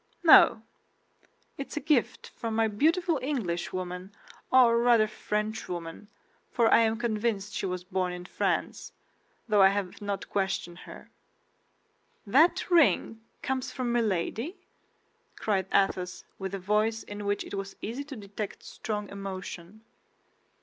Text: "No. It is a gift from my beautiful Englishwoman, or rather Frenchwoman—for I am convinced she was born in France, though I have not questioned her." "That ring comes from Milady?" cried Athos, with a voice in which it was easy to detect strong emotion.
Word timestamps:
"No. 0.23 0.63
It 1.59 1.67
is 1.67 1.77
a 1.77 1.79
gift 1.79 2.29
from 2.29 2.55
my 2.55 2.67
beautiful 2.67 3.19
Englishwoman, 3.21 4.15
or 4.51 4.79
rather 4.79 5.05
Frenchwoman—for 5.07 6.73
I 6.73 6.79
am 6.79 6.97
convinced 6.97 7.53
she 7.53 7.67
was 7.67 7.83
born 7.83 8.11
in 8.11 8.25
France, 8.25 8.93
though 9.47 9.61
I 9.61 9.67
have 9.67 10.01
not 10.01 10.27
questioned 10.27 10.79
her." 10.89 11.11
"That 12.25 12.67
ring 12.71 13.21
comes 13.43 13.71
from 13.71 13.91
Milady?" 13.91 14.55
cried 15.35 15.67
Athos, 15.71 16.23
with 16.39 16.55
a 16.55 16.57
voice 16.57 17.03
in 17.03 17.23
which 17.27 17.43
it 17.43 17.53
was 17.53 17.75
easy 17.83 18.03
to 18.05 18.15
detect 18.15 18.63
strong 18.63 19.07
emotion. 19.09 19.81